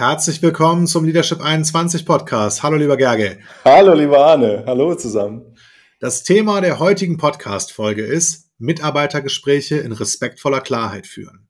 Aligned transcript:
Herzlich 0.00 0.40
willkommen 0.40 0.86
zum 0.86 1.04
Leadership 1.04 1.42
21 1.42 2.06
Podcast. 2.06 2.62
Hallo, 2.62 2.78
lieber 2.78 2.96
Gerge. 2.96 3.38
Hallo, 3.66 3.92
lieber 3.92 4.24
Arne. 4.24 4.64
Hallo 4.66 4.94
zusammen. 4.94 5.54
Das 5.98 6.22
Thema 6.22 6.62
der 6.62 6.78
heutigen 6.78 7.18
Podcast-Folge 7.18 8.02
ist 8.02 8.48
Mitarbeitergespräche 8.56 9.76
in 9.76 9.92
respektvoller 9.92 10.62
Klarheit 10.62 11.06
führen. 11.06 11.48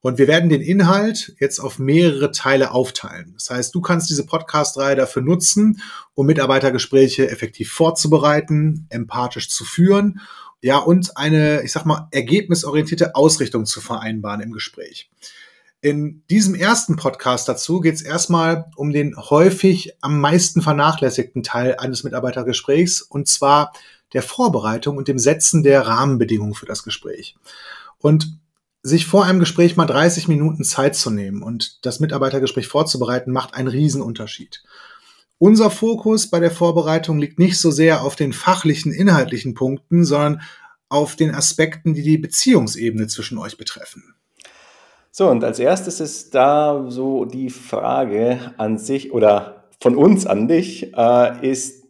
Und 0.00 0.16
wir 0.16 0.28
werden 0.28 0.48
den 0.48 0.62
Inhalt 0.62 1.34
jetzt 1.40 1.58
auf 1.58 1.78
mehrere 1.78 2.30
Teile 2.30 2.70
aufteilen. 2.70 3.34
Das 3.34 3.50
heißt, 3.50 3.74
du 3.74 3.82
kannst 3.82 4.08
diese 4.08 4.24
Podcast-Reihe 4.24 4.96
dafür 4.96 5.20
nutzen, 5.20 5.82
um 6.14 6.24
Mitarbeitergespräche 6.24 7.28
effektiv 7.28 7.70
vorzubereiten, 7.70 8.86
empathisch 8.88 9.50
zu 9.50 9.66
führen, 9.66 10.22
ja, 10.62 10.78
und 10.78 11.18
eine, 11.18 11.60
ich 11.62 11.72
sag 11.72 11.84
mal, 11.84 12.08
ergebnisorientierte 12.12 13.14
Ausrichtung 13.14 13.66
zu 13.66 13.82
vereinbaren 13.82 14.40
im 14.40 14.52
Gespräch. 14.52 15.10
In 15.84 16.22
diesem 16.30 16.54
ersten 16.54 16.96
Podcast 16.96 17.46
dazu 17.46 17.78
geht 17.80 17.96
es 17.96 18.00
erstmal 18.00 18.70
um 18.74 18.90
den 18.90 19.18
häufig 19.18 19.92
am 20.00 20.18
meisten 20.18 20.62
vernachlässigten 20.62 21.42
Teil 21.42 21.76
eines 21.76 22.04
Mitarbeitergesprächs, 22.04 23.02
und 23.02 23.28
zwar 23.28 23.74
der 24.14 24.22
Vorbereitung 24.22 24.96
und 24.96 25.08
dem 25.08 25.18
Setzen 25.18 25.62
der 25.62 25.86
Rahmenbedingungen 25.86 26.54
für 26.54 26.64
das 26.64 26.84
Gespräch. 26.84 27.36
Und 27.98 28.38
sich 28.82 29.04
vor 29.04 29.26
einem 29.26 29.40
Gespräch 29.40 29.76
mal 29.76 29.84
30 29.84 30.26
Minuten 30.26 30.64
Zeit 30.64 30.96
zu 30.96 31.10
nehmen 31.10 31.42
und 31.42 31.84
das 31.84 32.00
Mitarbeitergespräch 32.00 32.66
vorzubereiten, 32.66 33.30
macht 33.30 33.52
einen 33.52 33.68
Riesenunterschied. 33.68 34.64
Unser 35.36 35.70
Fokus 35.70 36.30
bei 36.30 36.40
der 36.40 36.50
Vorbereitung 36.50 37.18
liegt 37.18 37.38
nicht 37.38 37.60
so 37.60 37.70
sehr 37.70 38.04
auf 38.04 38.16
den 38.16 38.32
fachlichen, 38.32 38.90
inhaltlichen 38.90 39.52
Punkten, 39.52 40.06
sondern 40.06 40.40
auf 40.88 41.14
den 41.14 41.34
Aspekten, 41.34 41.92
die 41.92 42.02
die 42.02 42.16
Beziehungsebene 42.16 43.06
zwischen 43.06 43.36
euch 43.36 43.58
betreffen. 43.58 44.14
So, 45.16 45.30
und 45.30 45.44
als 45.44 45.60
erstes 45.60 46.00
ist 46.00 46.34
da 46.34 46.86
so 46.88 47.24
die 47.24 47.48
Frage 47.48 48.52
an 48.56 48.78
sich 48.78 49.12
oder 49.12 49.68
von 49.80 49.94
uns 49.94 50.26
an 50.26 50.48
dich, 50.48 50.92
äh, 50.92 51.48
ist, 51.48 51.86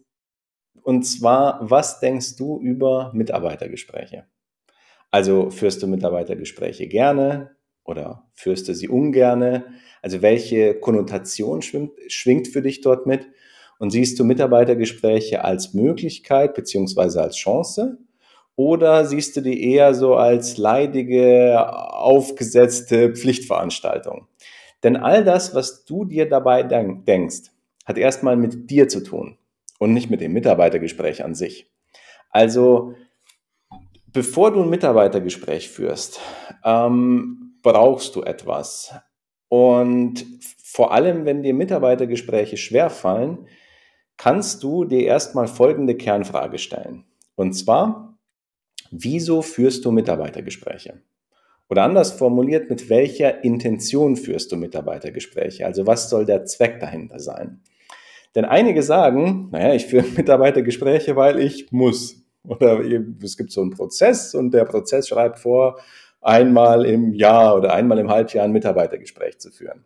und 0.83 1.07
zwar, 1.07 1.57
was 1.59 1.99
denkst 1.99 2.35
du 2.35 2.59
über 2.59 3.09
Mitarbeitergespräche? 3.15 4.27
Also 5.09 5.49
führst 5.49 5.81
du 5.81 5.87
Mitarbeitergespräche 5.87 6.87
gerne 6.87 7.55
oder 7.83 8.29
führst 8.35 8.67
du 8.67 8.75
sie 8.75 8.89
ungerne? 8.89 9.73
Also 10.03 10.21
welche 10.21 10.75
Konnotation 10.75 11.63
schwingt, 11.63 11.93
schwingt 12.09 12.47
für 12.47 12.61
dich 12.61 12.81
dort 12.81 13.07
mit? 13.07 13.27
Und 13.79 13.89
siehst 13.89 14.19
du 14.19 14.23
Mitarbeitergespräche 14.23 15.43
als 15.43 15.73
Möglichkeit 15.73 16.53
beziehungsweise 16.53 17.23
als 17.23 17.37
Chance? 17.37 17.97
Oder 18.55 19.05
siehst 19.05 19.35
du 19.35 19.41
die 19.41 19.71
eher 19.71 19.93
so 19.93 20.15
als 20.15 20.57
leidige, 20.57 21.59
aufgesetzte 21.93 23.13
Pflichtveranstaltung? 23.13 24.27
Denn 24.83 24.95
all 24.95 25.23
das, 25.23 25.53
was 25.55 25.83
du 25.83 26.05
dir 26.05 26.29
dabei 26.29 26.63
denkst, 26.63 27.51
hat 27.85 27.97
erstmal 27.97 28.37
mit 28.37 28.69
dir 28.69 28.87
zu 28.87 29.03
tun 29.03 29.37
und 29.79 29.93
nicht 29.93 30.09
mit 30.09 30.21
dem 30.21 30.33
Mitarbeitergespräch 30.33 31.23
an 31.23 31.35
sich. 31.35 31.71
Also, 32.29 32.93
bevor 34.07 34.51
du 34.51 34.61
ein 34.61 34.69
Mitarbeitergespräch 34.69 35.69
führst, 35.69 36.19
ähm, 36.63 37.57
brauchst 37.61 38.15
du 38.15 38.23
etwas. 38.23 38.93
Und 39.49 40.25
vor 40.63 40.91
allem, 40.91 41.25
wenn 41.25 41.43
dir 41.43 41.53
Mitarbeitergespräche 41.53 42.57
schwerfallen, 42.57 43.47
kannst 44.17 44.63
du 44.63 44.85
dir 44.85 45.05
erstmal 45.05 45.47
folgende 45.47 45.95
Kernfrage 45.95 46.57
stellen. 46.57 47.05
Und 47.35 47.53
zwar, 47.53 48.14
Wieso 48.97 49.41
führst 49.41 49.83
du 49.83 49.91
Mitarbeitergespräche? 49.91 51.01
Oder 51.67 51.83
anders 51.83 52.13
formuliert, 52.13 52.69
mit 52.69 52.89
welcher 52.89 53.43
Intention 53.43 54.15
führst 54.15 54.53
du 54.53 54.55
Mitarbeitergespräche? 54.55 55.65
Also 55.65 55.85
was 55.85 56.09
soll 56.09 56.25
der 56.25 56.45
Zweck 56.45 56.79
dahinter 56.79 57.19
sein? 57.19 57.59
Denn 58.35 58.45
einige 58.45 58.83
sagen, 58.83 59.49
naja, 59.51 59.73
ich 59.73 59.85
führe 59.85 60.05
Mitarbeitergespräche, 60.15 61.17
weil 61.17 61.39
ich 61.39 61.71
muss. 61.73 62.23
Oder 62.47 62.79
es 63.21 63.35
gibt 63.35 63.51
so 63.51 63.61
einen 63.61 63.71
Prozess 63.71 64.33
und 64.33 64.53
der 64.53 64.63
Prozess 64.63 65.09
schreibt 65.09 65.39
vor, 65.39 65.77
einmal 66.21 66.85
im 66.85 67.13
Jahr 67.13 67.57
oder 67.57 67.73
einmal 67.73 67.99
im 67.99 68.09
Halbjahr 68.09 68.45
ein 68.45 68.53
Mitarbeitergespräch 68.53 69.39
zu 69.39 69.51
führen. 69.51 69.83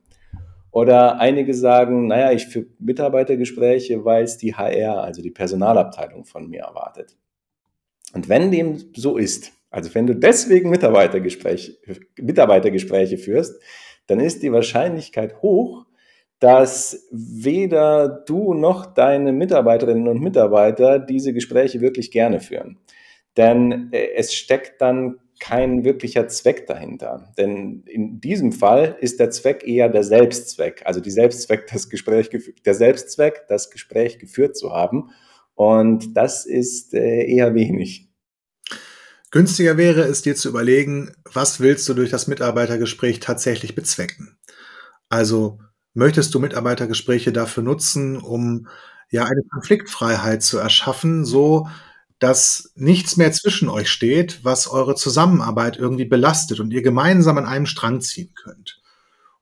Oder 0.70 1.20
einige 1.20 1.56
sagen, 1.56 2.08
naja, 2.08 2.32
ich 2.32 2.46
führe 2.46 2.68
Mitarbeitergespräche, 2.78 4.06
weil 4.06 4.26
es 4.26 4.38
die 4.38 4.54
HR, 4.54 5.02
also 5.02 5.24
die 5.24 5.32
Personalabteilung 5.32 6.26
von 6.26 6.48
mir 6.48 6.62
erwartet. 6.62 7.18
Und 8.14 8.30
wenn 8.30 8.52
dem 8.52 8.78
so 8.96 9.18
ist, 9.18 9.52
also 9.70 9.94
wenn 9.94 10.08
du 10.08 10.16
deswegen 10.16 10.70
Mitarbeitergespräche, 10.70 11.78
Mitarbeitergespräche 12.20 13.18
führst, 13.18 13.62
dann 14.08 14.20
ist 14.20 14.42
die 14.42 14.52
Wahrscheinlichkeit 14.52 15.42
hoch, 15.42 15.86
dass 16.40 17.08
weder 17.12 18.08
du 18.08 18.54
noch 18.54 18.94
deine 18.94 19.34
Mitarbeiterinnen 19.34 20.08
und 20.08 20.22
Mitarbeiter 20.22 20.98
diese 20.98 21.34
Gespräche 21.34 21.82
wirklich 21.82 22.12
gerne 22.12 22.40
führen. 22.40 22.80
Denn 23.38 23.90
äh, 23.92 24.14
es 24.16 24.34
steckt 24.34 24.82
dann 24.82 25.20
kein 25.40 25.84
wirklicher 25.86 26.28
Zweck 26.28 26.68
dahinter. 26.68 27.32
Denn 27.38 27.84
in 27.86 28.20
diesem 28.20 28.52
Fall 28.52 28.98
ist 29.00 29.20
der 29.20 29.30
Zweck 29.32 29.66
eher 29.66 29.90
der 29.90 30.04
Selbstzweck, 30.04 30.82
also 30.86 31.00
die 31.00 31.12
Selbstzweck, 31.12 31.68
das 31.72 31.90
Gespräch, 31.90 32.30
der 32.66 32.74
Selbstzweck, 32.74 33.46
das 33.48 33.70
Gespräch 33.70 34.20
geführt 34.20 34.58
zu 34.58 34.72
haben. 34.74 35.12
Und 35.60 36.16
das 36.16 36.46
ist 36.46 36.94
äh, 36.94 37.26
eher 37.26 37.54
wenig. 37.54 38.08
Günstiger 39.30 39.76
wäre 39.76 40.04
es 40.04 40.22
dir 40.22 40.34
zu 40.34 40.48
überlegen, 40.48 41.12
was 41.26 41.60
willst 41.60 41.90
du 41.90 41.94
durch 41.94 42.10
das 42.10 42.28
Mitarbeitergespräch 42.28 43.20
tatsächlich 43.20 43.76
bezwecken? 43.76 44.38
Also 45.10 45.60
möchtest 45.94 46.34
du 46.34 46.40
Mitarbeitergespräche 46.40 47.34
dafür 47.34 47.62
nutzen, 47.62 48.16
um 48.22 48.70
ja 49.12 49.26
eine 49.26 49.42
Konfliktfreiheit 49.52 50.44
zu 50.44 50.60
erschaffen, 50.60 51.26
so 51.26 51.68
dass 52.20 52.72
nichts 52.76 53.18
mehr 53.18 53.34
zwischen 53.34 53.68
euch 53.68 53.90
steht, 53.90 54.46
was 54.46 54.66
eure 54.70 54.96
Zusammenarbeit 54.96 55.76
irgendwie 55.76 56.06
belastet 56.06 56.62
und 56.62 56.72
ihr 56.72 56.84
gemeinsam 56.84 57.38
an 57.38 57.46
einem 57.46 57.66
Strang 57.66 58.00
ziehen 58.00 58.34
könnt? 58.34 58.82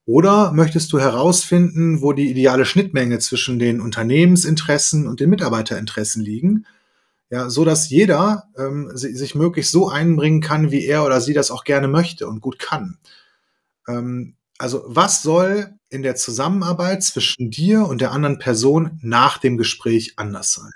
Oder 0.07 0.53
möchtest 0.53 0.94
du 0.94 1.00
herausfinden, 1.00 2.01
wo 2.01 2.13
die 2.13 2.31
ideale 2.31 2.63
Schnittmenge 2.63 3.19
zwischen 3.19 3.59
den 3.59 3.81
Unternehmensinteressen 3.81 5.06
und 5.06 5.19
den 5.19 5.29
Mitarbeiterinteressen 5.29 6.23
liegen? 6.23 6.66
Ja, 7.29 7.50
so 7.50 7.66
dass 7.66 7.90
jeder 7.90 8.45
ähm, 8.57 8.90
sich 8.94 9.35
möglichst 9.35 9.73
so 9.73 9.90
einbringen 9.90 10.40
kann, 10.40 10.72
wie 10.72 10.85
er 10.85 11.03
oder 11.03 11.19
sie 11.19 11.34
das 11.34 11.51
auch 11.51 11.66
gerne 11.66 11.90
möchte 11.90 12.25
und 12.25 12.40
gut 12.40 12.57
kann. 12.57 13.00
Ähm, 13.90 14.38
also 14.57 14.85
was 14.88 15.23
soll 15.23 15.73
in 15.90 16.03
der 16.03 16.16
Zusammenarbeit 16.16 17.03
zwischen 17.03 17.51
dir 17.51 17.85
und 17.85 18.00
der 18.00 18.13
anderen 18.13 18.39
Person 18.39 19.00
nach 19.01 19.39
dem 19.39 19.57
Gespräch 19.57 20.13
anders 20.16 20.53
sein? 20.53 20.72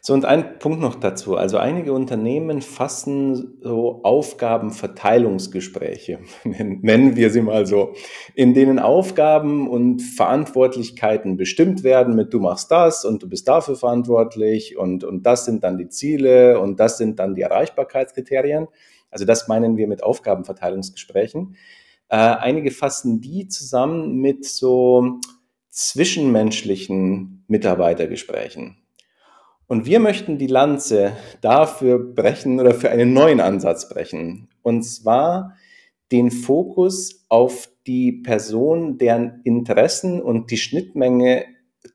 So, 0.00 0.14
und 0.14 0.24
ein 0.24 0.58
Punkt 0.58 0.80
noch 0.80 0.94
dazu. 0.94 1.36
Also 1.36 1.58
einige 1.58 1.92
Unternehmen 1.92 2.62
fassen 2.62 3.58
so 3.60 4.00
Aufgabenverteilungsgespräche, 4.04 6.20
nennen 6.44 7.16
wir 7.16 7.28
sie 7.30 7.42
mal 7.42 7.66
so, 7.66 7.92
in 8.34 8.54
denen 8.54 8.78
Aufgaben 8.78 9.68
und 9.68 10.00
Verantwortlichkeiten 10.00 11.36
bestimmt 11.36 11.82
werden 11.82 12.14
mit 12.14 12.32
du 12.32 12.40
machst 12.40 12.70
das 12.70 13.04
und 13.04 13.22
du 13.22 13.28
bist 13.28 13.46
dafür 13.48 13.76
verantwortlich 13.76 14.78
und, 14.78 15.04
und 15.04 15.26
das 15.26 15.44
sind 15.44 15.62
dann 15.64 15.76
die 15.78 15.88
Ziele 15.88 16.60
und 16.60 16.80
das 16.80 16.98
sind 16.98 17.18
dann 17.18 17.34
die 17.34 17.42
Erreichbarkeitskriterien. 17.42 18.68
Also 19.10 19.24
das 19.24 19.48
meinen 19.48 19.76
wir 19.76 19.88
mit 19.88 20.02
Aufgabenverteilungsgesprächen. 20.02 21.56
Äh, 22.08 22.16
einige 22.16 22.70
fassen 22.70 23.20
die 23.20 23.48
zusammen 23.48 24.16
mit 24.16 24.44
so 24.44 25.18
zwischenmenschlichen 25.70 27.44
Mitarbeitergesprächen. 27.46 28.76
Und 29.68 29.84
wir 29.84 30.00
möchten 30.00 30.38
die 30.38 30.46
Lanze 30.46 31.12
dafür 31.42 31.98
brechen 31.98 32.58
oder 32.58 32.74
für 32.74 32.90
einen 32.90 33.12
neuen 33.12 33.40
Ansatz 33.40 33.88
brechen. 33.88 34.48
Und 34.62 34.82
zwar 34.82 35.54
den 36.10 36.30
Fokus 36.30 37.26
auf 37.28 37.68
die 37.86 38.12
Person, 38.12 38.96
deren 38.96 39.42
Interessen 39.44 40.22
und 40.22 40.50
die 40.50 40.56
Schnittmenge 40.56 41.44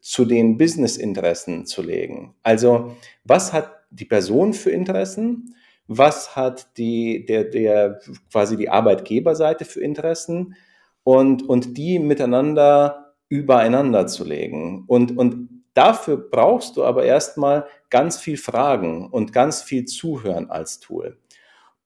zu 0.01 0.25
den 0.25 0.57
Business-Interessen 0.57 1.65
zu 1.65 1.81
legen. 1.81 2.35
Also 2.43 2.95
was 3.23 3.53
hat 3.53 3.71
die 3.89 4.05
Person 4.05 4.53
für 4.53 4.69
Interessen? 4.69 5.55
Was 5.87 6.35
hat 6.35 6.77
die, 6.77 7.25
der, 7.25 7.43
der, 7.43 7.99
quasi 8.31 8.55
die 8.55 8.69
Arbeitgeberseite 8.69 9.65
für 9.65 9.81
Interessen? 9.81 10.55
Und, 11.03 11.43
und 11.43 11.77
die 11.77 11.99
miteinander 11.99 13.15
übereinander 13.29 14.05
zu 14.07 14.23
legen. 14.23 14.85
Und, 14.87 15.17
und 15.17 15.49
Dafür 15.73 16.17
brauchst 16.17 16.77
du 16.77 16.83
aber 16.83 17.03
erstmal 17.03 17.65
ganz 17.89 18.17
viel 18.17 18.37
Fragen 18.37 19.09
und 19.09 19.33
ganz 19.33 19.61
viel 19.63 19.85
Zuhören 19.85 20.49
als 20.49 20.79
Tool. 20.79 21.17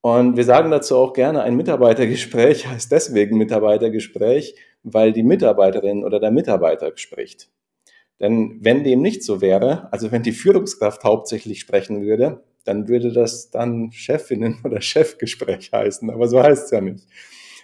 Und 0.00 0.36
wir 0.36 0.44
sagen 0.44 0.70
dazu 0.70 0.96
auch 0.96 1.12
gerne, 1.12 1.42
ein 1.42 1.56
Mitarbeitergespräch 1.56 2.66
heißt 2.68 2.92
deswegen 2.92 3.38
Mitarbeitergespräch, 3.38 4.54
weil 4.82 5.12
die 5.12 5.22
Mitarbeiterin 5.22 6.04
oder 6.04 6.20
der 6.20 6.30
Mitarbeiter 6.30 6.92
spricht. 6.96 7.50
Denn 8.20 8.58
wenn 8.60 8.84
dem 8.84 9.00
nicht 9.00 9.22
so 9.22 9.40
wäre, 9.40 9.92
also 9.92 10.10
wenn 10.10 10.22
die 10.22 10.32
Führungskraft 10.32 11.04
hauptsächlich 11.04 11.60
sprechen 11.60 12.02
würde, 12.02 12.42
dann 12.64 12.88
würde 12.88 13.12
das 13.12 13.50
dann 13.50 13.90
Chefinnen 13.92 14.60
oder 14.64 14.80
Chefgespräch 14.80 15.72
heißen. 15.72 16.10
Aber 16.10 16.28
so 16.28 16.42
heißt 16.42 16.66
es 16.66 16.70
ja 16.70 16.80
nicht. 16.80 17.04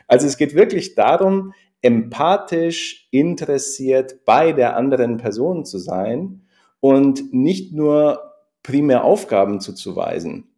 Also 0.06 0.26
es 0.26 0.36
geht 0.36 0.54
wirklich 0.54 0.94
darum, 0.94 1.54
empathisch 1.84 3.08
interessiert 3.10 4.24
bei 4.24 4.52
der 4.52 4.76
anderen 4.76 5.18
Person 5.18 5.66
zu 5.66 5.78
sein 5.78 6.40
und 6.80 7.34
nicht 7.34 7.74
nur 7.74 8.32
primär 8.62 9.04
Aufgaben 9.04 9.60
zuzuweisen. 9.60 10.48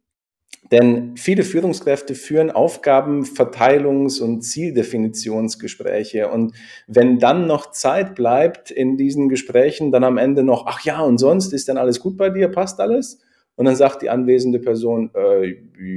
Denn 0.71 1.15
viele 1.17 1.43
Führungskräfte 1.43 2.15
führen 2.15 2.49
Aufgabenverteilungs- 2.51 4.21
und 4.21 4.41
Zieldefinitionsgespräche. 4.41 6.29
Und 6.29 6.53
wenn 6.87 7.19
dann 7.19 7.45
noch 7.45 7.71
Zeit 7.71 8.15
bleibt 8.15 8.71
in 8.71 8.97
diesen 8.97 9.27
Gesprächen, 9.27 9.91
dann 9.91 10.05
am 10.05 10.17
Ende 10.17 10.43
noch, 10.43 10.65
ach 10.65 10.81
ja, 10.81 11.01
und 11.01 11.17
sonst 11.17 11.51
ist 11.51 11.67
dann 11.67 11.77
alles 11.77 11.99
gut 11.99 12.17
bei 12.17 12.29
dir, 12.29 12.47
passt 12.47 12.79
alles? 12.79 13.19
Und 13.55 13.65
dann 13.65 13.75
sagt 13.75 14.01
die 14.01 14.09
anwesende 14.09 14.59
Person, 14.59 15.11
äh, 15.13 15.55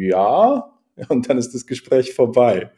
ja, 0.09 0.73
und 1.09 1.29
dann 1.29 1.39
ist 1.39 1.55
das 1.55 1.67
Gespräch 1.67 2.15
vorbei. 2.15 2.71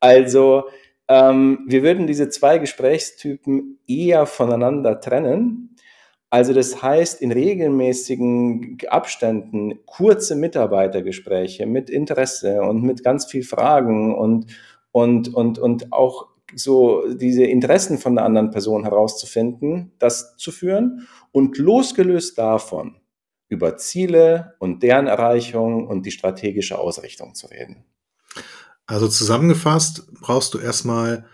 Also 0.00 0.64
ähm, 1.08 1.64
wir 1.66 1.82
würden 1.82 2.06
diese 2.06 2.28
zwei 2.28 2.58
Gesprächstypen 2.58 3.78
eher 3.86 4.26
voneinander 4.26 5.00
trennen 5.00 5.76
also 6.36 6.52
das 6.52 6.82
heißt, 6.82 7.22
in 7.22 7.30
regelmäßigen 7.30 8.78
Abständen 8.88 9.86
kurze 9.86 10.34
Mitarbeitergespräche 10.34 11.66
mit 11.66 11.88
Interesse 11.88 12.62
und 12.62 12.82
mit 12.82 13.04
ganz 13.04 13.26
viel 13.26 13.44
Fragen 13.44 14.14
und, 14.14 14.46
und, 14.90 15.32
und, 15.32 15.58
und 15.58 15.92
auch 15.92 16.26
so 16.54 17.04
diese 17.14 17.44
Interessen 17.44 17.98
von 17.98 18.16
der 18.16 18.24
anderen 18.24 18.50
Person 18.50 18.84
herauszufinden, 18.84 19.92
das 19.98 20.36
zu 20.36 20.50
führen 20.50 21.06
und 21.32 21.58
losgelöst 21.58 22.36
davon 22.38 22.96
über 23.48 23.76
Ziele 23.76 24.54
und 24.58 24.82
deren 24.82 25.06
Erreichung 25.06 25.86
und 25.86 26.06
die 26.06 26.10
strategische 26.10 26.78
Ausrichtung 26.78 27.34
zu 27.34 27.46
reden. 27.46 27.84
Also 28.86 29.08
zusammengefasst 29.08 30.06
brauchst 30.20 30.54
du 30.54 30.58
erstmal 30.58 31.26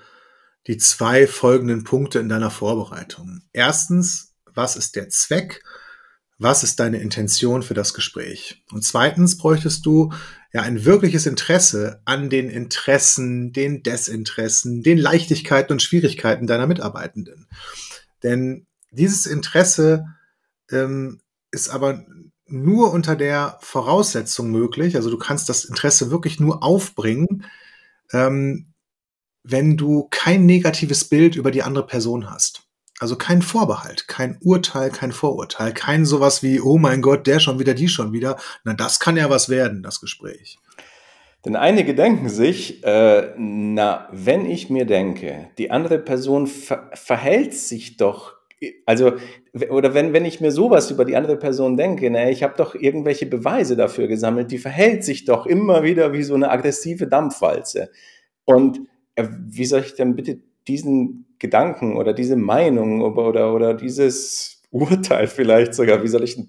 die 0.66 0.78
zwei 0.78 1.26
folgenden 1.26 1.84
Punkte 1.84 2.18
in 2.18 2.28
deiner 2.28 2.50
Vorbereitung. 2.50 3.42
Erstens 3.52 4.32
was 4.54 4.76
ist 4.76 4.96
der 4.96 5.08
Zweck, 5.08 5.62
was 6.38 6.62
ist 6.64 6.80
deine 6.80 6.98
Intention 6.98 7.62
für 7.62 7.74
das 7.74 7.94
Gespräch. 7.94 8.62
Und 8.72 8.82
zweitens 8.84 9.38
bräuchtest 9.38 9.86
du 9.86 10.12
ja 10.52 10.62
ein 10.62 10.84
wirkliches 10.84 11.26
Interesse 11.26 12.00
an 12.04 12.28
den 12.28 12.50
Interessen, 12.50 13.52
den 13.52 13.82
Desinteressen, 13.82 14.82
den 14.82 14.98
Leichtigkeiten 14.98 15.72
und 15.72 15.82
Schwierigkeiten 15.82 16.46
deiner 16.46 16.66
Mitarbeitenden. 16.66 17.46
Denn 18.22 18.66
dieses 18.90 19.26
Interesse 19.26 20.06
ähm, 20.70 21.20
ist 21.50 21.70
aber 21.70 22.04
nur 22.52 22.92
unter 22.92 23.16
der 23.16 23.58
Voraussetzung 23.60 24.50
möglich, 24.50 24.96
also 24.96 25.10
du 25.10 25.18
kannst 25.18 25.48
das 25.48 25.64
Interesse 25.64 26.10
wirklich 26.10 26.38
nur 26.38 26.62
aufbringen, 26.62 27.44
ähm, 28.12 28.66
wenn 29.42 29.76
du 29.76 30.06
kein 30.10 30.46
negatives 30.46 31.04
Bild 31.04 31.34
über 31.34 31.50
die 31.50 31.62
andere 31.62 31.86
Person 31.86 32.30
hast. 32.30 32.62
Also 33.00 33.16
kein 33.16 33.42
Vorbehalt, 33.42 34.06
kein 34.06 34.38
Urteil, 34.40 34.90
kein 34.90 35.10
Vorurteil, 35.10 35.72
kein 35.72 36.04
sowas 36.06 36.44
wie, 36.44 36.60
oh 36.60 36.78
mein 36.78 37.02
Gott, 37.02 37.26
der 37.26 37.40
schon 37.40 37.58
wieder, 37.58 37.74
die 37.74 37.88
schon 37.88 38.12
wieder. 38.12 38.36
Na, 38.62 38.74
das 38.74 39.00
kann 39.00 39.16
ja 39.16 39.28
was 39.28 39.48
werden, 39.48 39.82
das 39.82 40.00
Gespräch. 40.00 40.58
Denn 41.44 41.56
einige 41.56 41.96
denken 41.96 42.28
sich, 42.28 42.84
äh, 42.84 43.34
na, 43.36 44.08
wenn 44.12 44.46
ich 44.46 44.70
mir 44.70 44.84
denke, 44.84 45.48
die 45.58 45.72
andere 45.72 45.98
Person 45.98 46.46
ver 46.46 46.90
verhält 46.94 47.54
sich 47.54 47.96
doch, 47.96 48.34
also, 48.86 49.12
oder 49.70 49.94
wenn, 49.94 50.12
wenn 50.12 50.24
ich 50.24 50.40
mir 50.40 50.50
sowas 50.50 50.90
über 50.90 51.04
die 51.04 51.16
andere 51.16 51.36
Person 51.36 51.76
denke, 51.76 52.10
na, 52.10 52.30
ich 52.30 52.42
habe 52.42 52.54
doch 52.56 52.74
irgendwelche 52.74 53.26
Beweise 53.26 53.76
dafür 53.76 54.08
gesammelt, 54.08 54.50
die 54.50 54.58
verhält 54.58 55.04
sich 55.04 55.24
doch 55.24 55.46
immer 55.46 55.82
wieder 55.82 56.12
wie 56.12 56.22
so 56.22 56.34
eine 56.34 56.50
aggressive 56.50 57.06
Dampfwalze. 57.06 57.90
Und 58.44 58.80
äh, 59.14 59.28
wie 59.30 59.64
soll 59.64 59.80
ich 59.80 59.94
denn 59.94 60.16
bitte 60.16 60.40
diesen 60.68 61.26
Gedanken 61.38 61.96
oder 61.96 62.12
diese 62.12 62.36
Meinung 62.36 63.02
oder, 63.02 63.28
oder, 63.28 63.54
oder 63.54 63.74
dieses 63.74 64.62
Urteil 64.70 65.26
vielleicht 65.26 65.74
sogar, 65.74 66.02
wie 66.02 66.08
soll 66.08 66.24
ich 66.24 66.40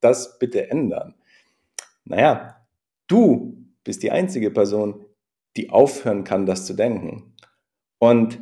das 0.00 0.38
bitte 0.38 0.70
ändern? 0.70 1.14
Naja, 2.04 2.56
du 3.06 3.64
bist 3.84 4.02
die 4.02 4.10
einzige 4.10 4.50
Person, 4.50 5.04
die 5.56 5.70
aufhören 5.70 6.24
kann, 6.24 6.46
das 6.46 6.66
zu 6.66 6.74
denken. 6.74 7.34
Und 7.98 8.38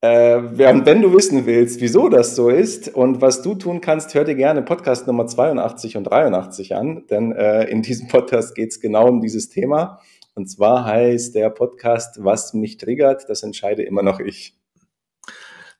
äh, 0.00 0.40
wenn 0.40 1.02
du 1.02 1.12
wissen 1.12 1.46
willst, 1.46 1.80
wieso 1.80 2.08
das 2.08 2.36
so 2.36 2.50
ist 2.50 2.94
und 2.94 3.20
was 3.20 3.42
du 3.42 3.54
tun 3.54 3.80
kannst, 3.80 4.14
hör 4.14 4.24
dir 4.24 4.34
gerne 4.34 4.62
Podcast 4.62 5.06
Nummer 5.06 5.26
82 5.26 5.96
und 5.96 6.04
83 6.04 6.76
an, 6.76 7.04
denn 7.10 7.32
äh, 7.32 7.64
in 7.64 7.82
diesem 7.82 8.08
Podcast 8.08 8.54
geht 8.54 8.70
es 8.70 8.80
genau 8.80 9.08
um 9.08 9.20
dieses 9.20 9.48
Thema. 9.48 10.00
Und 10.34 10.48
zwar 10.48 10.84
heißt 10.84 11.34
der 11.34 11.50
Podcast, 11.50 12.22
was 12.22 12.54
mich 12.54 12.76
triggert, 12.76 13.28
das 13.28 13.42
entscheide 13.42 13.82
immer 13.82 14.02
noch 14.02 14.20
ich. 14.20 14.57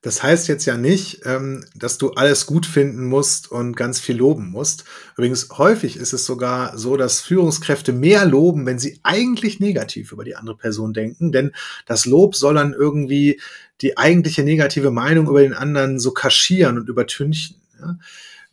Das 0.01 0.23
heißt 0.23 0.47
jetzt 0.47 0.65
ja 0.65 0.77
nicht, 0.77 1.23
ähm, 1.25 1.65
dass 1.75 1.99
du 1.99 2.13
alles 2.13 2.47
gut 2.47 2.67
finden 2.67 3.07
musst 3.07 3.51
und 3.51 3.75
ganz 3.75 3.99
viel 3.99 4.17
loben 4.17 4.49
musst. 4.49 4.85
Übrigens, 5.17 5.49
häufig 5.59 5.97
ist 5.97 6.13
es 6.13 6.25
sogar 6.25 6.79
so, 6.79 6.97
dass 6.97 7.21
Führungskräfte 7.21 7.93
mehr 7.93 8.25
loben, 8.25 8.65
wenn 8.65 8.79
sie 8.79 9.01
eigentlich 9.03 9.59
negativ 9.59 10.13
über 10.13 10.23
die 10.23 10.37
andere 10.37 10.57
Person 10.57 10.93
denken, 10.93 11.33
denn 11.33 11.53
das 11.85 12.07
Lob 12.07 12.37
soll 12.37 12.55
dann 12.55 12.75
irgendwie 12.75 13.41
die 13.81 13.99
eigentliche 13.99 14.45
negative 14.45 14.93
Meinung 14.93 15.29
über 15.29 15.43
den 15.43 15.55
anderen 15.55 15.99
so 15.99 16.13
kaschieren 16.13 16.79
und 16.79 16.89
übertünchen. 16.89 17.57
Ja? 17.81 17.99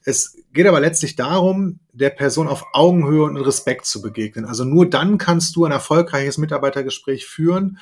Es 0.03 0.37
geht 0.53 0.67
aber 0.67 0.79
letztlich 0.79 1.15
darum, 1.15 1.79
der 1.93 2.11
Person 2.11 2.47
auf 2.47 2.65
Augenhöhe 2.73 3.23
und 3.23 3.37
Respekt 3.37 3.85
zu 3.85 4.01
begegnen. 4.01 4.45
Also 4.45 4.63
nur 4.63 4.89
dann 4.89 5.17
kannst 5.17 5.55
du 5.55 5.65
ein 5.65 5.71
erfolgreiches 5.71 6.37
Mitarbeitergespräch 6.37 7.25
führen 7.25 7.79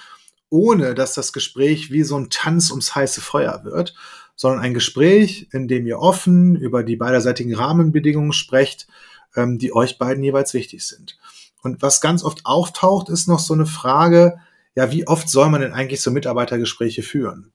ohne 0.53 0.93
dass 0.93 1.15
das 1.15 1.33
Gespräch 1.33 1.91
wie 1.91 2.03
so 2.03 2.15
ein 2.15 2.29
Tanz 2.29 2.69
ums 2.69 2.93
heiße 2.93 3.21
Feuer 3.21 3.61
wird, 3.63 3.95
sondern 4.35 4.61
ein 4.61 4.75
Gespräch, 4.75 5.47
in 5.51 5.67
dem 5.67 5.87
ihr 5.87 5.97
offen 5.97 6.55
über 6.55 6.83
die 6.83 6.95
beiderseitigen 6.95 7.55
Rahmenbedingungen 7.55 8.33
sprecht, 8.33 8.87
ähm, 9.35 9.57
die 9.57 9.73
euch 9.73 9.97
beiden 9.97 10.23
jeweils 10.23 10.53
wichtig 10.53 10.85
sind. 10.85 11.17
Und 11.63 11.81
was 11.81 12.01
ganz 12.01 12.23
oft 12.23 12.45
auftaucht, 12.45 13.09
ist 13.09 13.27
noch 13.27 13.39
so 13.39 13.55
eine 13.55 13.65
Frage, 13.65 14.37
ja, 14.75 14.91
wie 14.91 15.07
oft 15.07 15.27
soll 15.27 15.49
man 15.49 15.61
denn 15.61 15.73
eigentlich 15.73 16.01
so 16.01 16.11
Mitarbeitergespräche 16.11 17.01
führen? 17.01 17.51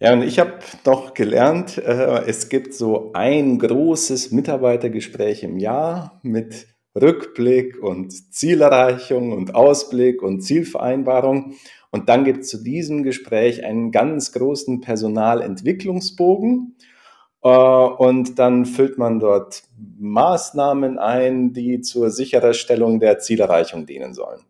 Ja, 0.00 0.14
und 0.14 0.22
ich 0.22 0.38
habe 0.38 0.60
noch 0.86 1.12
gelernt, 1.12 1.76
äh, 1.76 2.24
es 2.26 2.48
gibt 2.48 2.72
so 2.72 3.12
ein 3.12 3.58
großes 3.58 4.30
Mitarbeitergespräch 4.30 5.42
im 5.42 5.58
Jahr 5.58 6.20
mit 6.22 6.68
Rückblick 6.94 7.82
und 7.82 8.32
Zielerreichung 8.32 9.32
und 9.32 9.54
Ausblick 9.54 10.22
und 10.22 10.40
Zielvereinbarung. 10.40 11.54
Und 11.94 12.08
dann 12.08 12.24
gibt 12.24 12.40
es 12.40 12.48
zu 12.48 12.58
diesem 12.58 13.04
Gespräch 13.04 13.64
einen 13.64 13.92
ganz 13.92 14.32
großen 14.32 14.80
Personalentwicklungsbogen. 14.80 16.74
Äh, 17.40 17.48
und 17.48 18.36
dann 18.40 18.66
füllt 18.66 18.98
man 18.98 19.20
dort 19.20 19.62
Maßnahmen 20.00 20.98
ein, 20.98 21.52
die 21.52 21.82
zur 21.82 22.10
Sicherstellung 22.10 22.98
der 22.98 23.20
Zielerreichung 23.20 23.86
dienen 23.86 24.12
sollen. 24.12 24.40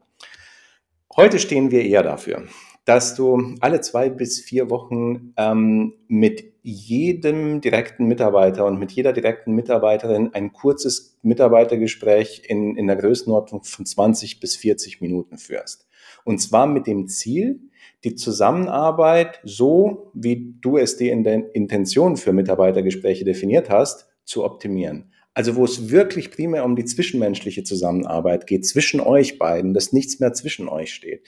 Heute 1.15 1.39
stehen 1.39 1.71
wir 1.71 1.85
eher 1.85 2.03
dafür, 2.03 2.45
dass 2.87 3.15
du 3.15 3.57
alle 3.61 3.83
zwei 3.83 4.09
bis 4.09 4.41
vier 4.41 4.71
Wochen 4.71 5.35
ähm, 5.37 5.93
mit 6.09 6.51
jedem 6.63 7.61
direkten 7.61 8.07
Mitarbeiter 8.07 8.65
und 8.65 8.79
mit 8.79 8.91
jeder 8.93 9.13
direkten 9.13 9.53
Mitarbeiterin 9.53 10.31
ein 10.33 10.55
kurzes 10.55 11.19
Mitarbeitergespräch 11.21 12.45
in, 12.49 12.75
in 12.79 12.87
der 12.87 12.97
Größenordnung 12.97 13.65
von 13.65 13.85
20 13.85 14.41
bis 14.41 14.57
40 14.57 15.03
Minuten 15.03 15.37
führst. 15.37 15.87
Und 16.25 16.39
zwar 16.39 16.67
mit 16.67 16.87
dem 16.87 17.07
Ziel, 17.07 17.61
die 18.03 18.15
Zusammenarbeit 18.15 19.41
so, 19.45 20.11
wie 20.15 20.55
du 20.61 20.77
es 20.77 20.97
dir 20.97 21.13
in 21.13 21.25
der 21.25 21.55
Intention 21.55 22.17
für 22.17 22.33
Mitarbeitergespräche 22.33 23.25
definiert 23.25 23.71
hast, 23.71 24.09
zu 24.25 24.45
optimieren. 24.45 25.11
Also 25.35 25.57
wo 25.57 25.65
es 25.65 25.91
wirklich 25.91 26.31
primär 26.31 26.65
um 26.65 26.77
die 26.77 26.85
zwischenmenschliche 26.85 27.65
Zusammenarbeit 27.65 28.47
geht, 28.47 28.67
zwischen 28.67 29.01
euch 29.01 29.39
beiden, 29.39 29.75
dass 29.75 29.93
nichts 29.93 30.21
mehr 30.21 30.33
zwischen 30.33 30.69
euch 30.69 30.95
steht. 30.95 31.23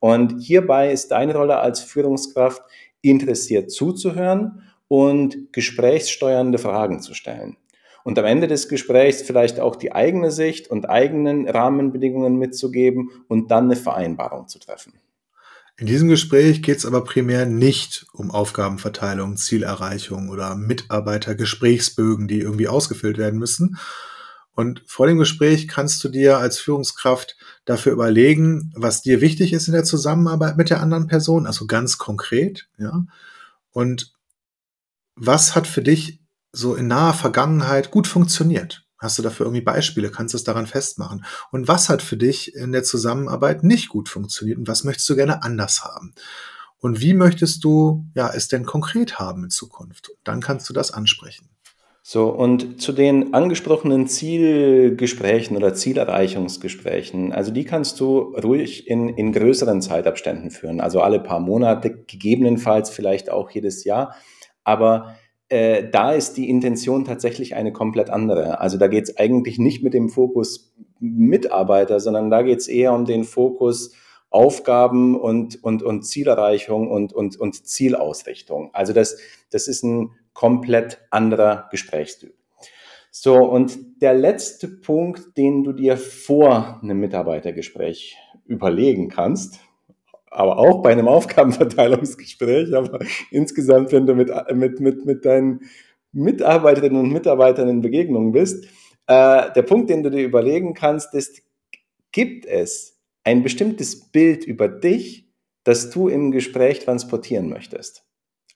Und 0.00 0.40
hierbei 0.40 0.92
ist 0.92 1.10
deine 1.10 1.34
Rolle 1.34 1.58
als 1.58 1.80
Führungskraft 1.80 2.62
interessiert 3.02 3.70
zuzuhören 3.70 4.62
und 4.86 5.52
gesprächssteuernde 5.52 6.58
Fragen 6.58 7.00
zu 7.00 7.14
stellen 7.14 7.56
und 8.08 8.18
am 8.18 8.24
Ende 8.24 8.46
des 8.46 8.70
Gesprächs 8.70 9.20
vielleicht 9.20 9.60
auch 9.60 9.76
die 9.76 9.92
eigene 9.92 10.30
Sicht 10.30 10.70
und 10.70 10.88
eigenen 10.88 11.46
Rahmenbedingungen 11.46 12.38
mitzugeben 12.38 13.10
und 13.28 13.50
dann 13.50 13.64
eine 13.64 13.76
Vereinbarung 13.76 14.48
zu 14.48 14.58
treffen. 14.58 14.94
In 15.76 15.86
diesem 15.86 16.08
Gespräch 16.08 16.62
geht 16.62 16.78
es 16.78 16.86
aber 16.86 17.04
primär 17.04 17.44
nicht 17.44 18.06
um 18.14 18.30
Aufgabenverteilung, 18.30 19.36
Zielerreichung 19.36 20.30
oder 20.30 20.56
Mitarbeitergesprächsbögen, 20.56 22.28
die 22.28 22.40
irgendwie 22.40 22.68
ausgefüllt 22.68 23.18
werden 23.18 23.38
müssen. 23.38 23.76
Und 24.52 24.82
vor 24.86 25.06
dem 25.06 25.18
Gespräch 25.18 25.68
kannst 25.68 26.02
du 26.02 26.08
dir 26.08 26.38
als 26.38 26.58
Führungskraft 26.58 27.36
dafür 27.66 27.92
überlegen, 27.92 28.72
was 28.74 29.02
dir 29.02 29.20
wichtig 29.20 29.52
ist 29.52 29.68
in 29.68 29.74
der 29.74 29.84
Zusammenarbeit 29.84 30.56
mit 30.56 30.70
der 30.70 30.80
anderen 30.80 31.08
Person, 31.08 31.46
also 31.46 31.66
ganz 31.66 31.98
konkret, 31.98 32.70
ja. 32.78 33.04
Und 33.70 34.14
was 35.14 35.54
hat 35.54 35.66
für 35.66 35.82
dich 35.82 36.20
so 36.52 36.74
in 36.74 36.86
naher 36.86 37.14
Vergangenheit 37.14 37.90
gut 37.90 38.06
funktioniert? 38.06 38.84
Hast 38.98 39.18
du 39.18 39.22
dafür 39.22 39.46
irgendwie 39.46 39.62
Beispiele? 39.62 40.10
Kannst 40.10 40.34
du 40.34 40.38
es 40.38 40.44
daran 40.44 40.66
festmachen? 40.66 41.24
Und 41.52 41.68
was 41.68 41.88
hat 41.88 42.02
für 42.02 42.16
dich 42.16 42.54
in 42.54 42.72
der 42.72 42.82
Zusammenarbeit 42.82 43.62
nicht 43.62 43.88
gut 43.88 44.08
funktioniert 44.08 44.58
und 44.58 44.66
was 44.66 44.82
möchtest 44.82 45.08
du 45.08 45.16
gerne 45.16 45.42
anders 45.44 45.84
haben? 45.84 46.14
Und 46.80 47.00
wie 47.00 47.14
möchtest 47.14 47.64
du 47.64 48.06
ja, 48.14 48.30
es 48.32 48.48
denn 48.48 48.64
konkret 48.64 49.18
haben 49.18 49.44
in 49.44 49.50
Zukunft? 49.50 50.10
Dann 50.24 50.40
kannst 50.40 50.68
du 50.68 50.72
das 50.72 50.92
ansprechen. 50.92 51.48
So, 52.02 52.28
und 52.28 52.80
zu 52.80 52.92
den 52.92 53.34
angesprochenen 53.34 54.06
Zielgesprächen 54.06 55.58
oder 55.58 55.74
Zielerreichungsgesprächen, 55.74 57.32
also 57.32 57.50
die 57.50 57.64
kannst 57.64 58.00
du 58.00 58.34
ruhig 58.42 58.88
in, 58.88 59.10
in 59.10 59.30
größeren 59.30 59.82
Zeitabständen 59.82 60.50
führen, 60.50 60.80
also 60.80 61.02
alle 61.02 61.20
paar 61.20 61.38
Monate, 61.38 62.04
gegebenenfalls 62.04 62.88
vielleicht 62.88 63.30
auch 63.30 63.50
jedes 63.50 63.84
Jahr. 63.84 64.14
Aber 64.64 65.16
äh, 65.48 65.88
da 65.90 66.12
ist 66.12 66.36
die 66.36 66.48
Intention 66.50 67.04
tatsächlich 67.04 67.54
eine 67.54 67.72
komplett 67.72 68.10
andere. 68.10 68.60
Also 68.60 68.76
da 68.78 68.86
geht 68.88 69.04
es 69.04 69.16
eigentlich 69.16 69.58
nicht 69.58 69.82
mit 69.82 69.94
dem 69.94 70.08
Fokus 70.08 70.74
Mitarbeiter, 71.00 72.00
sondern 72.00 72.30
da 72.30 72.42
geht 72.42 72.58
es 72.58 72.68
eher 72.68 72.92
um 72.92 73.04
den 73.04 73.24
Fokus 73.24 73.94
Aufgaben 74.30 75.18
und, 75.18 75.62
und, 75.64 75.82
und 75.82 76.02
Zielerreichung 76.02 76.90
und, 76.90 77.14
und, 77.14 77.38
und 77.38 77.66
Zielausrichtung. 77.66 78.70
Also 78.74 78.92
das, 78.92 79.18
das 79.50 79.68
ist 79.68 79.82
ein 79.84 80.10
komplett 80.34 81.00
anderer 81.10 81.68
Gesprächstyp. 81.70 82.34
So, 83.10 83.36
und 83.36 84.02
der 84.02 84.12
letzte 84.12 84.68
Punkt, 84.68 85.36
den 85.38 85.64
du 85.64 85.72
dir 85.72 85.96
vor 85.96 86.78
einem 86.82 87.00
Mitarbeitergespräch 87.00 88.18
überlegen 88.44 89.08
kannst, 89.08 89.60
aber 90.30 90.58
auch 90.58 90.82
bei 90.82 90.92
einem 90.92 91.08
Aufgabenverteilungsgespräch, 91.08 92.74
aber 92.74 93.00
insgesamt, 93.30 93.92
wenn 93.92 94.06
du 94.06 94.14
mit, 94.14 94.30
mit, 94.54 94.80
mit, 94.80 95.04
mit 95.04 95.24
deinen 95.24 95.60
Mitarbeiterinnen 96.12 97.00
und 97.00 97.12
Mitarbeitern 97.12 97.68
in 97.68 97.82
Begegnung 97.82 98.32
bist, 98.32 98.64
äh, 99.06 99.52
der 99.52 99.62
Punkt, 99.62 99.90
den 99.90 100.02
du 100.02 100.10
dir 100.10 100.24
überlegen 100.24 100.74
kannst, 100.74 101.14
ist, 101.14 101.42
gibt 102.12 102.46
es 102.46 102.98
ein 103.24 103.42
bestimmtes 103.42 104.10
Bild 104.10 104.44
über 104.44 104.68
dich, 104.68 105.28
das 105.64 105.90
du 105.90 106.08
im 106.08 106.30
Gespräch 106.30 106.80
transportieren 106.80 107.48
möchtest? 107.48 108.04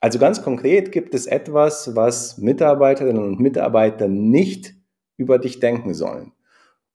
Also 0.01 0.19
ganz 0.19 0.43
konkret 0.43 0.91
gibt 0.91 1.15
es 1.15 1.27
etwas, 1.27 1.95
was 1.95 2.39
Mitarbeiterinnen 2.39 3.23
und 3.23 3.39
Mitarbeiter 3.39 4.09
nicht 4.09 4.75
über 5.17 5.39
dich 5.39 5.61
denken 5.61 5.95
sollen. 5.95 6.33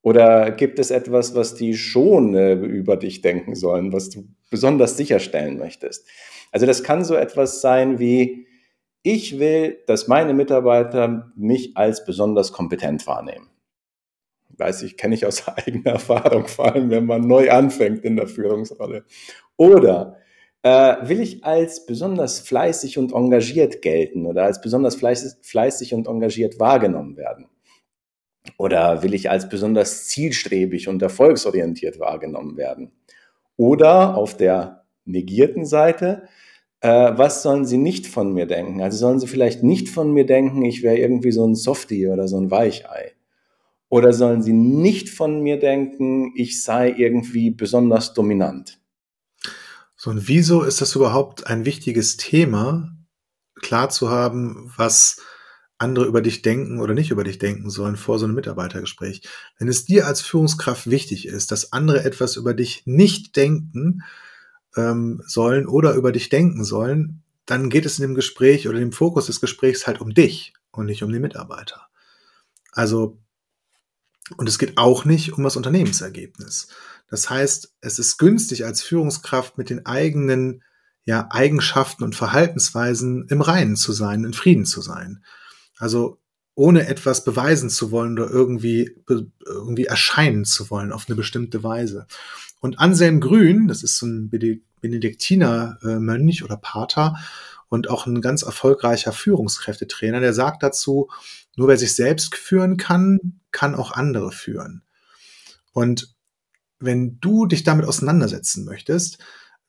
Oder 0.01 0.51
gibt 0.51 0.79
es 0.79 0.91
etwas, 0.91 1.35
was 1.35 1.55
die 1.55 1.73
schon 1.75 2.35
äh, 2.35 2.53
über 2.53 2.97
dich 2.97 3.21
denken 3.21 3.55
sollen, 3.55 3.93
was 3.93 4.09
du 4.09 4.27
besonders 4.49 4.97
sicherstellen 4.97 5.57
möchtest? 5.57 6.07
Also 6.51 6.65
das 6.65 6.83
kann 6.83 7.03
so 7.03 7.15
etwas 7.15 7.61
sein 7.61 7.99
wie, 7.99 8.47
ich 9.03 9.39
will, 9.39 9.77
dass 9.87 10.07
meine 10.07 10.33
Mitarbeiter 10.33 11.31
mich 11.35 11.77
als 11.77 12.03
besonders 12.03 12.51
kompetent 12.51 13.07
wahrnehmen. 13.07 13.49
Weiß 14.49 14.81
ich, 14.81 14.97
kenne 14.97 15.15
ich 15.15 15.25
aus 15.25 15.47
eigener 15.57 15.91
Erfahrung, 15.91 16.47
vor 16.47 16.73
allem 16.73 16.89
wenn 16.89 17.05
man 17.05 17.21
neu 17.21 17.51
anfängt 17.51 18.03
in 18.03 18.15
der 18.15 18.27
Führungsrolle. 18.27 19.05
Oder 19.55 20.17
äh, 20.63 21.07
will 21.07 21.21
ich 21.21 21.45
als 21.45 21.85
besonders 21.85 22.39
fleißig 22.39 22.97
und 22.97 23.13
engagiert 23.13 23.81
gelten 23.81 24.25
oder 24.25 24.43
als 24.43 24.59
besonders 24.59 24.95
fleißig, 24.95 25.33
fleißig 25.41 25.93
und 25.93 26.07
engagiert 26.07 26.59
wahrgenommen 26.59 27.15
werden? 27.15 27.47
Oder 28.57 29.03
will 29.03 29.13
ich 29.13 29.29
als 29.29 29.49
besonders 29.49 30.07
zielstrebig 30.07 30.87
und 30.87 31.01
erfolgsorientiert 31.01 31.99
wahrgenommen 31.99 32.57
werden? 32.57 32.91
Oder 33.57 34.15
auf 34.15 34.37
der 34.37 34.85
negierten 35.05 35.65
Seite, 35.65 36.27
äh, 36.79 37.11
was 37.15 37.43
sollen 37.43 37.65
sie 37.65 37.77
nicht 37.77 38.07
von 38.07 38.33
mir 38.33 38.45
denken? 38.45 38.81
Also 38.81 38.97
sollen 38.97 39.19
sie 39.19 39.27
vielleicht 39.27 39.63
nicht 39.63 39.89
von 39.89 40.13
mir 40.13 40.25
denken, 40.25 40.63
ich 40.63 40.83
wäre 40.83 40.97
irgendwie 40.97 41.31
so 41.31 41.45
ein 41.45 41.55
Softie 41.55 42.07
oder 42.07 42.27
so 42.27 42.39
ein 42.39 42.51
Weichei. 42.51 43.13
Oder 43.89 44.13
sollen 44.13 44.41
sie 44.41 44.53
nicht 44.53 45.09
von 45.09 45.41
mir 45.41 45.59
denken, 45.59 46.33
ich 46.35 46.61
sei 46.61 46.91
irgendwie 46.91 47.51
besonders 47.51 48.13
dominant? 48.13 48.79
So, 49.95 50.11
und 50.11 50.27
wieso 50.27 50.63
ist 50.63 50.81
das 50.81 50.95
überhaupt 50.95 51.47
ein 51.47 51.65
wichtiges 51.65 52.17
Thema, 52.17 52.95
klar 53.55 53.89
zu 53.89 54.09
haben, 54.09 54.71
was 54.75 55.21
andere 55.77 56.05
über 56.05 56.21
dich 56.21 56.41
denken 56.41 56.79
oder 56.79 56.93
nicht 56.93 57.11
über 57.11 57.23
dich 57.23 57.37
denken 57.37 57.69
sollen 57.69 57.97
vor 57.97 58.17
so 58.17 58.25
einem 58.25 58.35
Mitarbeitergespräch. 58.35 59.21
Wenn 59.59 59.67
es 59.67 59.85
dir 59.85 60.07
als 60.07 60.21
Führungskraft 60.21 60.89
wichtig 60.89 61.27
ist, 61.27 61.51
dass 61.51 61.71
andere 61.71 62.03
etwas 62.03 62.35
über 62.35 62.53
dich 62.53 62.83
nicht 62.85 63.35
denken 63.35 64.03
ähm, 64.75 65.21
sollen 65.25 65.67
oder 65.67 65.93
über 65.93 66.11
dich 66.11 66.29
denken 66.29 66.63
sollen, 66.63 67.23
dann 67.45 67.69
geht 67.69 67.85
es 67.85 67.99
in 67.99 68.03
dem 68.03 68.15
Gespräch 68.15 68.67
oder 68.67 68.79
dem 68.79 68.91
Fokus 68.91 69.27
des 69.27 69.39
Gesprächs 69.39 69.87
halt 69.87 70.01
um 70.01 70.13
dich 70.13 70.53
und 70.71 70.87
nicht 70.87 71.03
um 71.03 71.11
den 71.11 71.21
Mitarbeiter. 71.21 71.87
Also, 72.71 73.17
und 74.35 74.49
es 74.49 74.59
geht 74.59 74.77
auch 74.77 75.05
nicht 75.05 75.33
um 75.33 75.43
das 75.43 75.55
Unternehmensergebnis. 75.55 76.67
Das 77.09 77.29
heißt, 77.29 77.73
es 77.81 77.99
ist 77.99 78.17
günstig 78.17 78.65
als 78.65 78.81
Führungskraft 78.81 79.57
mit 79.57 79.69
den 79.69 79.85
eigenen 79.85 80.63
ja, 81.05 81.27
Eigenschaften 81.31 82.03
und 82.03 82.15
Verhaltensweisen 82.15 83.27
im 83.29 83.41
Reinen 83.41 83.77
zu 83.77 83.93
sein, 83.93 84.25
in 84.25 84.33
Frieden 84.33 84.65
zu 84.65 84.81
sein. 84.81 85.23
Also 85.77 86.19
ohne 86.55 86.87
etwas 86.87 87.23
beweisen 87.23 87.69
zu 87.69 87.91
wollen 87.91 88.13
oder 88.13 88.29
irgendwie, 88.29 88.95
irgendwie 89.45 89.85
erscheinen 89.85 90.43
zu 90.43 90.69
wollen 90.71 90.91
auf 90.91 91.05
eine 91.07 91.15
bestimmte 91.15 91.63
Weise. 91.63 92.07
Und 92.59 92.79
Anselm 92.79 93.21
Grün, 93.21 93.67
das 93.67 93.83
ist 93.83 93.97
so 93.97 94.07
ein 94.07 94.29
Benediktiner 94.81 95.77
äh, 95.83 96.43
oder 96.43 96.57
Pater 96.57 97.17
und 97.69 97.89
auch 97.89 98.07
ein 98.07 98.21
ganz 98.21 98.41
erfolgreicher 98.41 99.11
Führungskräftetrainer, 99.11 100.19
der 100.19 100.33
sagt 100.33 100.63
dazu, 100.63 101.09
nur 101.55 101.67
wer 101.67 101.77
sich 101.77 101.93
selbst 101.93 102.35
führen 102.35 102.77
kann, 102.77 103.39
kann 103.51 103.75
auch 103.75 103.91
andere 103.91 104.31
führen. 104.31 104.83
Und 105.73 106.15
wenn 106.79 107.19
du 107.19 107.45
dich 107.45 107.63
damit 107.63 107.85
auseinandersetzen 107.85 108.65
möchtest, 108.65 109.19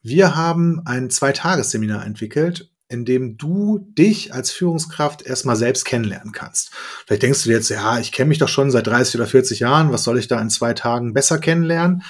wir 0.02 0.36
haben 0.36 0.80
ein 0.86 1.10
Zweitagesseminar 1.10 2.06
entwickelt, 2.06 2.70
in 2.88 3.04
dem 3.04 3.36
du 3.36 3.78
dich 3.78 4.32
als 4.32 4.50
Führungskraft 4.50 5.22
erstmal 5.22 5.56
selbst 5.56 5.84
kennenlernen 5.84 6.32
kannst. 6.32 6.70
Vielleicht 7.06 7.22
denkst 7.22 7.42
du 7.42 7.50
dir 7.50 7.56
jetzt, 7.56 7.68
ja, 7.68 7.98
ich 7.98 8.12
kenne 8.12 8.28
mich 8.28 8.38
doch 8.38 8.48
schon 8.48 8.70
seit 8.70 8.86
30 8.86 9.16
oder 9.16 9.26
40 9.26 9.60
Jahren, 9.60 9.92
was 9.92 10.04
soll 10.04 10.18
ich 10.18 10.28
da 10.28 10.40
in 10.40 10.50
zwei 10.50 10.72
Tagen 10.72 11.12
besser 11.12 11.38
kennenlernen? 11.38 12.02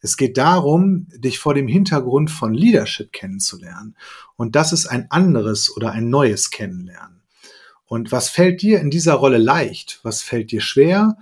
Es 0.00 0.16
geht 0.16 0.36
darum, 0.36 1.06
dich 1.14 1.38
vor 1.38 1.54
dem 1.54 1.68
Hintergrund 1.68 2.30
von 2.30 2.54
Leadership 2.54 3.12
kennenzulernen. 3.12 3.96
Und 4.36 4.56
das 4.56 4.72
ist 4.72 4.86
ein 4.86 5.08
anderes 5.10 5.74
oder 5.76 5.92
ein 5.92 6.10
neues 6.10 6.50
Kennenlernen. 6.50 7.22
Und 7.84 8.10
was 8.10 8.28
fällt 8.28 8.62
dir 8.62 8.80
in 8.80 8.90
dieser 8.90 9.14
Rolle 9.14 9.38
leicht? 9.38 10.00
Was 10.02 10.22
fällt 10.22 10.50
dir 10.50 10.60
schwer? 10.60 11.18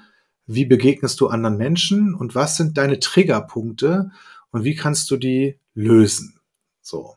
Wie 0.46 0.64
begegnest 0.64 1.20
du 1.20 1.26
anderen 1.26 1.58
Menschen 1.58 2.14
und 2.14 2.34
was 2.34 2.56
sind 2.56 2.78
deine 2.78 3.00
Triggerpunkte 3.00 4.12
und 4.50 4.64
wie 4.64 4.76
kannst 4.76 5.10
du 5.10 5.16
die 5.16 5.58
lösen? 5.74 6.40
So. 6.80 7.16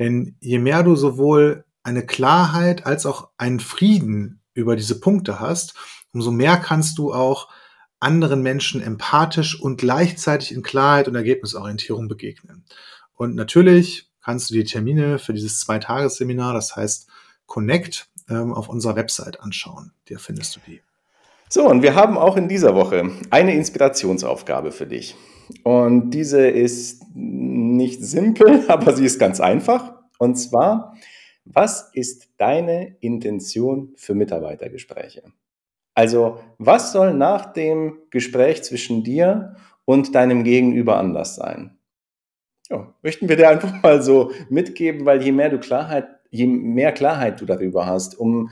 Denn 0.00 0.34
je 0.40 0.58
mehr 0.58 0.82
du 0.82 0.96
sowohl 0.96 1.64
eine 1.84 2.04
Klarheit 2.04 2.86
als 2.86 3.06
auch 3.06 3.28
einen 3.36 3.60
Frieden 3.60 4.40
über 4.54 4.74
diese 4.74 4.98
Punkte 4.98 5.38
hast, 5.38 5.74
umso 6.12 6.32
mehr 6.32 6.56
kannst 6.56 6.98
du 6.98 7.12
auch 7.12 7.48
anderen 8.00 8.42
Menschen 8.42 8.82
empathisch 8.82 9.60
und 9.60 9.76
gleichzeitig 9.76 10.52
in 10.52 10.62
Klarheit 10.62 11.06
und 11.06 11.14
Ergebnisorientierung 11.14 12.08
begegnen. 12.08 12.64
Und 13.14 13.34
natürlich 13.36 14.10
kannst 14.24 14.48
du 14.50 14.54
die 14.54 14.64
Termine 14.64 15.18
für 15.18 15.34
dieses 15.34 15.60
Zweitagesseminar, 15.60 16.54
das 16.54 16.74
heißt 16.74 17.08
Connect, 17.46 18.08
ähm, 18.30 18.54
auf 18.54 18.70
unserer 18.70 18.96
Website 18.96 19.40
anschauen. 19.40 19.92
Da 20.08 20.18
findest 20.18 20.56
du 20.56 20.60
die. 20.66 20.80
So, 21.50 21.68
und 21.68 21.82
wir 21.82 21.94
haben 21.94 22.16
auch 22.16 22.36
in 22.36 22.48
dieser 22.48 22.74
Woche 22.74 23.10
eine 23.28 23.54
Inspirationsaufgabe 23.54 24.72
für 24.72 24.86
dich. 24.86 25.14
Und 25.64 26.12
diese 26.12 26.46
ist 26.46 27.02
nicht 27.80 28.04
simpel, 28.04 28.64
aber 28.68 28.94
sie 28.94 29.04
ist 29.04 29.18
ganz 29.18 29.40
einfach. 29.40 29.94
Und 30.18 30.36
zwar, 30.36 30.96
was 31.44 31.90
ist 31.94 32.28
deine 32.36 32.96
Intention 33.00 33.94
für 33.96 34.14
Mitarbeitergespräche? 34.14 35.22
Also, 35.94 36.38
was 36.58 36.92
soll 36.92 37.14
nach 37.14 37.52
dem 37.52 37.98
Gespräch 38.10 38.62
zwischen 38.62 39.02
dir 39.02 39.56
und 39.84 40.14
deinem 40.14 40.44
Gegenüber 40.44 40.98
anders 40.98 41.34
sein? 41.34 41.78
Ja, 42.68 42.94
möchten 43.02 43.28
wir 43.28 43.36
dir 43.36 43.48
einfach 43.48 43.82
mal 43.82 44.00
so 44.00 44.30
mitgeben, 44.48 45.04
weil 45.04 45.22
je 45.22 45.32
mehr 45.32 45.50
du 45.50 45.58
Klarheit, 45.58 46.06
je 46.30 46.46
mehr 46.46 46.92
Klarheit 46.92 47.40
du 47.40 47.46
darüber 47.46 47.86
hast, 47.86 48.16
um 48.18 48.50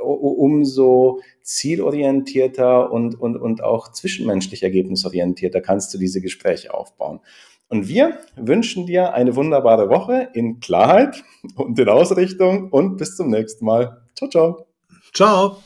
umso 0.00 1.20
zielorientierter 1.42 2.90
und, 2.92 3.20
und, 3.20 3.36
und 3.36 3.62
auch 3.62 3.92
zwischenmenschlich 3.92 4.62
ergebnisorientierter 4.62 5.60
kannst 5.60 5.92
du 5.92 5.98
diese 5.98 6.20
Gespräche 6.20 6.72
aufbauen. 6.72 7.20
Und 7.68 7.86
wir 7.88 8.18
wünschen 8.36 8.86
dir 8.86 9.12
eine 9.12 9.36
wunderbare 9.36 9.90
Woche 9.90 10.30
in 10.32 10.60
Klarheit 10.60 11.22
und 11.54 11.78
in 11.78 11.88
Ausrichtung 11.88 12.70
und 12.70 12.96
bis 12.96 13.16
zum 13.16 13.28
nächsten 13.30 13.64
Mal. 13.64 14.02
Ciao, 14.14 14.30
ciao. 14.30 14.66
Ciao. 15.12 15.58